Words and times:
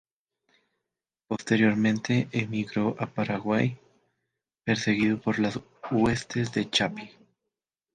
Posteriormente 1.27 2.27
emigró 2.31 2.95
a 2.97 3.05
Paraguay 3.05 3.77
perseguido 4.63 5.21
por 5.21 5.37
las 5.37 5.59
huestes 5.91 6.51
de 6.53 6.67
Chapi. 6.71 7.11